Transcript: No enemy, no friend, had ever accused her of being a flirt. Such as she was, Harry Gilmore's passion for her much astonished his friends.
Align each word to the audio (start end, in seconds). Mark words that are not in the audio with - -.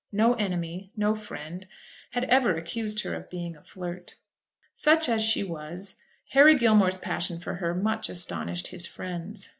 No 0.11 0.33
enemy, 0.33 0.91
no 0.97 1.13
friend, 1.13 1.67
had 2.13 2.23
ever 2.23 2.55
accused 2.55 3.01
her 3.03 3.13
of 3.13 3.29
being 3.29 3.55
a 3.55 3.61
flirt. 3.61 4.15
Such 4.73 5.07
as 5.07 5.21
she 5.21 5.43
was, 5.43 5.97
Harry 6.29 6.57
Gilmore's 6.57 6.97
passion 6.97 7.37
for 7.37 7.57
her 7.57 7.75
much 7.75 8.09
astonished 8.09 8.69
his 8.69 8.87
friends. 8.87 9.49